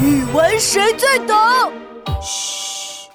[0.00, 1.36] 语文谁最懂？
[2.22, 3.08] 嘘，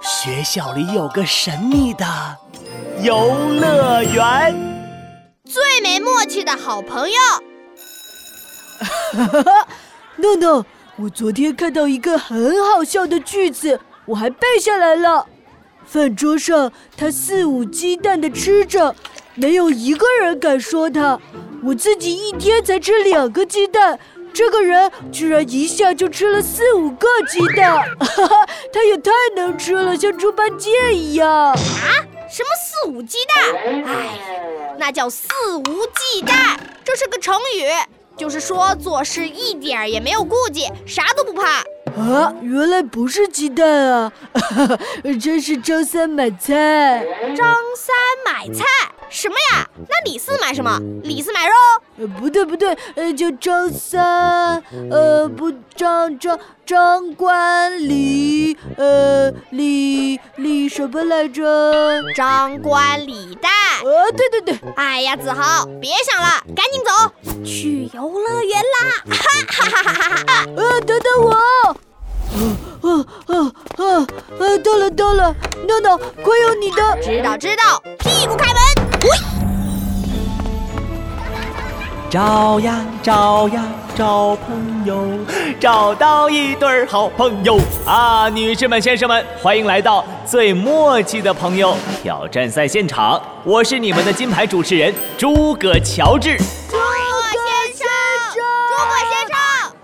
[0.00, 2.06] 学校里有个神秘的
[3.02, 3.28] 游
[3.60, 4.56] 乐园。
[5.44, 7.16] 最没默契的好朋友。
[9.12, 9.68] 哈哈，
[10.16, 10.64] 诺诺，
[10.96, 15.26] 我昨天看到一个很好笑的句子，我还背下来了。
[15.84, 18.96] 饭桌上，他肆无忌惮的吃着，
[19.34, 21.20] 没有一个人敢说他。
[21.64, 24.00] 我自己一天才吃两个鸡蛋，
[24.34, 31.28] 这个人居然一下就吃了四五个鸡蛋，哈哈，他也太能吃了，像猪八戒一样。
[31.28, 31.56] 啊？
[32.30, 33.54] 什么四五鸡蛋？
[33.86, 34.18] 哎，
[34.78, 37.68] 那叫肆无忌惮，这是个成语，
[38.16, 41.58] 就是说做事一点儿也没有顾忌，啥都不怕。
[41.94, 44.12] 啊，原来不是鸡蛋啊！
[45.20, 47.04] 真是张三买菜。
[47.36, 48.64] 张三买菜
[49.12, 49.68] 什么呀？
[49.88, 50.78] 那李四买什么？
[51.04, 51.52] 李四买肉？
[51.98, 62.02] 呃，不对不对，呃，叫张三，呃，不张张张冠李，呃，李李什么来着？
[62.16, 63.50] 张冠李戴。
[63.84, 64.58] 呃，对对对。
[64.76, 69.04] 哎呀，子豪，别想了，赶紧走，去游乐园啦！
[69.12, 69.14] 哈
[69.46, 70.46] 哈哈哈哈哈！
[70.56, 71.76] 呃，等等我。
[72.82, 72.90] 啊
[73.28, 73.36] 啊
[73.78, 74.06] 啊啊！
[74.64, 75.34] 到了到了，
[75.68, 76.82] 闹闹，快用你的！
[77.00, 78.60] 知道知道，屁股开门。
[79.04, 79.10] 喂！
[82.10, 83.64] 找呀找呀
[83.94, 85.06] 找朋友，
[85.60, 88.28] 找到一对好朋友啊！
[88.28, 96.36] 女士们、先生们，欢迎来到最默契的朋友挑战赛现场，我是你们的金牌主持人诸葛乔治。
[96.36, 96.82] 诸葛
[97.32, 97.40] 先
[97.78, 97.88] 生，
[98.34, 99.36] 诸葛先生，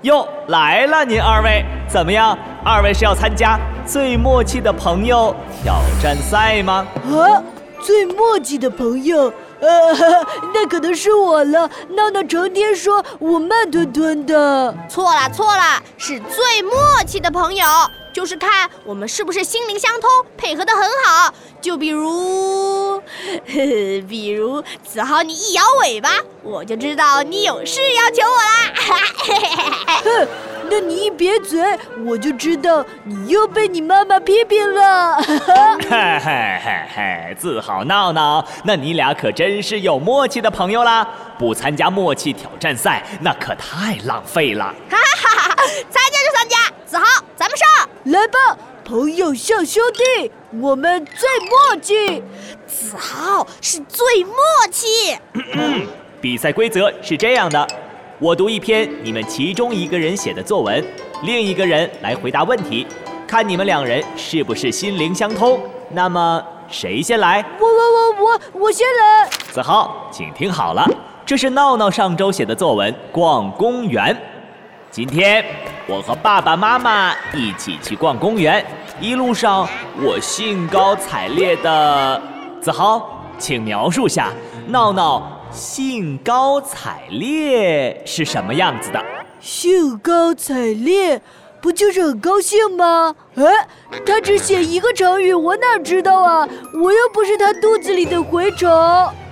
[0.00, 1.62] 哟，来了，您二位。
[1.88, 2.36] 怎么样？
[2.66, 6.84] 二位是要参加最默契的朋友挑战赛吗？
[7.04, 7.40] 啊，
[7.80, 9.94] 最默契的朋友，呃，
[10.52, 11.70] 那可能是我了。
[11.90, 16.74] 闹闹成天说我慢吞吞的，错了错了，是最默
[17.06, 17.64] 契的朋友，
[18.12, 21.32] 就是看我们是不是心灵相通，配合的很好。
[21.60, 23.00] 就比如，
[24.08, 26.10] 比如子豪，你一摇尾巴，
[26.42, 30.28] 我就知道你有事要求我啦。
[30.66, 30.68] 哼。
[30.70, 31.60] 那你一瘪嘴，
[32.04, 35.16] 我就知道你又被你妈妈批评了。
[35.16, 41.06] 嘿 嘿嘿嘿，自豪闹闹，那你俩可真是有默契的朋友啦！
[41.38, 44.64] 不参加默契挑战赛，那可太浪费了。
[44.90, 45.56] 哈哈哈！
[45.90, 46.56] 参加就参加，
[46.86, 47.04] 子豪，
[47.36, 47.68] 咱们上
[48.04, 52.22] 来吧，朋友像兄弟，我们最默契。
[52.66, 54.34] 子豪是最默
[54.70, 54.86] 契。
[55.34, 55.86] 嗯
[56.20, 57.68] 比赛规则是这样的。
[58.18, 60.82] 我读一篇你们其中一个人写的作文，
[61.22, 62.86] 另一个人来回答问题，
[63.26, 65.60] 看你们两人是不是心灵相通。
[65.90, 67.44] 那么谁先来？
[67.60, 69.28] 我我我我我先来。
[69.52, 70.88] 子豪，请听好了，
[71.26, 74.14] 这是闹闹上周写的作文《逛公园》。
[74.90, 75.44] 今天
[75.86, 78.64] 我和爸爸妈妈一起去逛公园，
[78.98, 79.68] 一路上
[80.02, 82.22] 我兴高采烈的。
[82.62, 84.32] 子豪，请描述下
[84.68, 85.32] 闹闹。
[85.52, 89.02] 兴高采烈是什么样子的？
[89.40, 91.22] 兴高采烈，
[91.60, 93.14] 不就是很高兴吗？
[93.36, 93.44] 哎，
[94.04, 96.46] 他只写一个成语，我哪知道啊？
[96.74, 98.68] 我又不是他肚子里的蛔虫。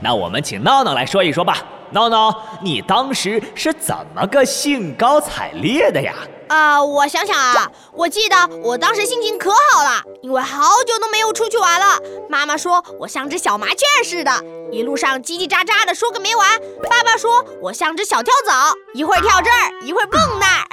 [0.00, 1.58] 那我们请闹闹来说一说吧。
[1.90, 6.14] 闹闹，你当时是怎么个兴高采烈的呀？
[6.48, 11.98] 啊，我想想啊，我记得我当时心情可好了，因为好久都没有出去玩了。
[12.28, 14.30] 妈妈说我像只小麻雀似的，
[14.72, 16.58] 一路上叽叽喳喳的说个没完。
[16.88, 20.64] 爸爸说我像只小跳蚤，一会儿跳这儿，一会儿蹦那儿。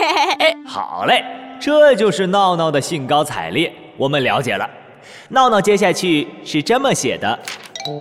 [0.66, 1.22] 好嘞，
[1.60, 4.68] 这就是闹闹的兴高采烈，我们了解了。
[5.28, 7.38] 闹闹接下去是这么写的：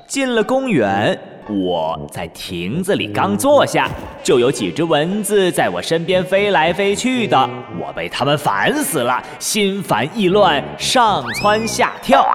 [0.08, 1.20] 进了公园。
[1.52, 3.90] 我在亭子里刚坐下，
[4.24, 12.26] 就有几只蚊子在我身边飞来飞去的，我被它们烦死了，心烦意乱，上蹿下跳。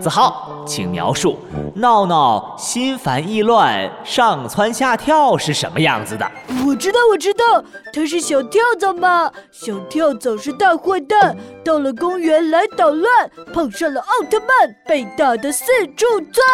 [0.00, 1.38] 子浩，请描述
[1.74, 6.30] 闹闹心烦意乱、上蹿下跳是什么样子的？
[6.66, 9.30] 我知道，我知道，他是小跳蚤嘛。
[9.50, 15.64] 小跳蚤是大坏蛋，到了公园来捣乱，碰上了奥特曼，被打得四
[15.96, 16.44] 处窜。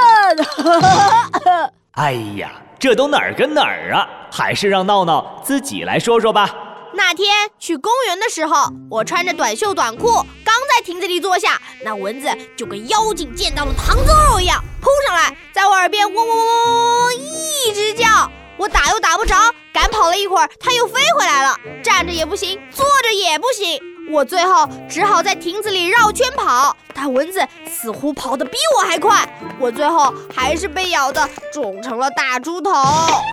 [1.92, 4.08] 哎呀，这都哪儿跟哪儿啊？
[4.30, 6.48] 还是让闹闹自己来说说吧。
[6.94, 10.08] 那天去公园的时候，我穿着短袖短裤，
[10.42, 18.30] 刚在亭子里坐下，那蚊子就跟妖精见到了糖醋肉一样扑上来，在我耳边嗡嗡嗡嗡嗡嗡一直叫。
[18.56, 19.34] 我打又打不着，
[19.72, 21.58] 赶跑了一会儿，它又飞回来了。
[21.82, 23.78] 站着也不行，坐着也不行，
[24.10, 26.76] 我最后只好在亭子里绕圈跑。
[26.94, 29.26] 但蚊子似乎跑得比我还快，
[29.58, 32.70] 我最后还是被咬得肿成了大猪头。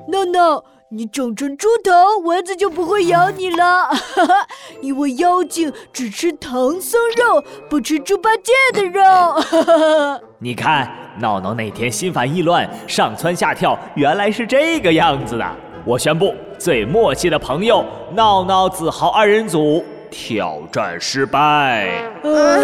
[0.08, 3.90] 闹闹，你肿成猪头，蚊子就不会咬你了。
[3.90, 4.48] 哈哈，
[4.82, 9.04] 因为妖精只吃唐僧肉，不吃猪八戒的肉。
[9.04, 10.90] 哈哈，你看，
[11.20, 15.46] 闹闹那天心烦意乱，上蹿下跳，原来是这个样子的。
[15.86, 22.10] 我宣布，最默契的朋友闹闹、子豪二人组挑战失败。
[22.24, 22.64] 哎，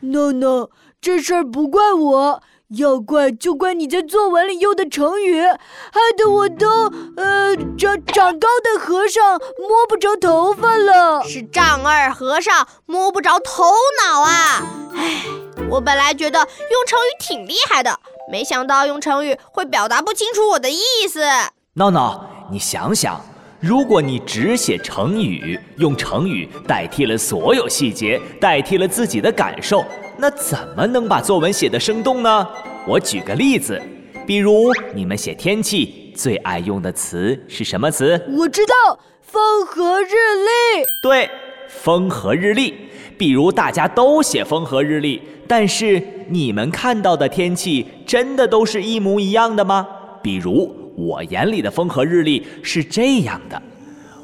[0.00, 0.70] 闹闹，
[1.00, 2.42] 这事儿不怪我。
[2.78, 6.68] 要怪就怪你在作文里用的成语，害得我都
[7.16, 11.24] 呃长长高的和尚摸不着头发了。
[11.24, 13.64] 是丈二和尚摸不着头
[14.04, 14.62] 脑啊！
[14.94, 15.24] 唉，
[15.68, 17.98] 我本来觉得用成语挺厉害的，
[18.30, 21.24] 没想到用成语会表达不清楚我的意思。
[21.72, 23.20] 闹闹，你想想，
[23.60, 29.84] 如果你只写成语，用成语代替了所有细节，代替了自己的感受。
[30.16, 32.48] 那怎么能把作文写得生动呢？
[32.86, 33.80] 我举个例子，
[34.26, 38.18] 比如你们写天气最爱用的词是什么词？
[38.30, 40.84] 我知道，风和日丽。
[41.02, 41.28] 对，
[41.68, 42.74] 风和日丽。
[43.18, 49.86] 比如大家都写风和日丽，但是你们看到的天气真的都是一模一样的吗？
[50.22, 50.74] 比如
[51.06, 53.60] 我眼里的风和日丽是这样的：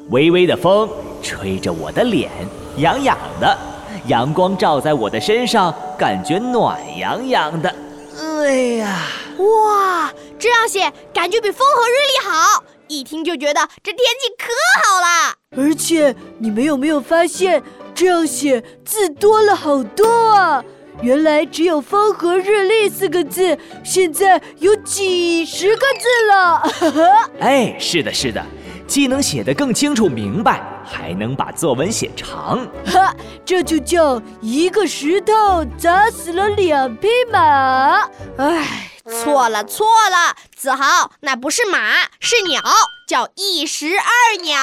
[0.09, 0.87] 微微的风
[1.21, 2.29] 吹着我的脸，
[2.77, 3.57] 痒痒的。
[4.05, 7.75] 阳光照在我的身上，感觉暖洋洋的。
[8.17, 9.07] 哎呀，
[9.37, 14.47] 哇，这样写感觉比风和日丽好，一听就觉得这天气可
[14.81, 15.35] 好了。
[15.57, 17.61] 而且你们有没有发现，
[17.93, 20.63] 这样写字多了好多啊？
[21.01, 27.29] 原来只有“风和日丽”四个字，现在有几十个字了。
[27.39, 28.43] 哎，是的，是的。
[28.87, 33.13] 既能写得更清楚明白，还能把作文写长， 哈，
[33.45, 38.09] 这就叫一个石头砸死了两匹马。
[38.37, 41.79] 哎，错了错了，子豪，那不是马，
[42.21, 42.61] 是鸟，
[43.05, 44.57] 叫一石二鸟。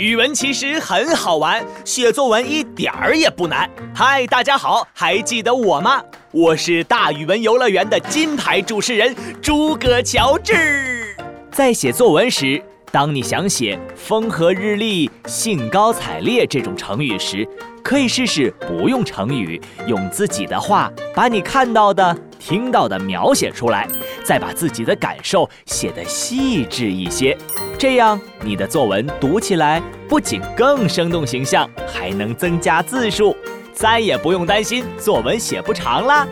[0.00, 3.68] 语文其实很好玩，写作文一点儿也不难。
[3.94, 6.02] 嗨，大家好，还记得我吗？
[6.30, 11.14] 我是大语文游乐园的金牌主持人诸葛乔治。
[11.52, 17.46] 在写作文时，当你想写“风和日丽”“兴高采烈”这种成语时，
[17.84, 23.86] 可以试试不用成语，用自己的话把你看到的、听到的描写出来，
[24.24, 27.36] 再把自己的感受写得细致一些。
[27.80, 33.34] 这样，你的作文读起来不仅更生动形象，还能增加字数，
[33.72, 36.28] 再也不用担心作文写不长啦。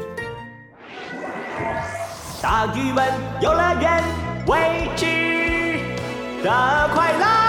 [2.42, 3.06] 大语文
[3.40, 4.04] 游乐园。
[4.46, 5.06] 未知
[6.42, 7.47] 的快乐。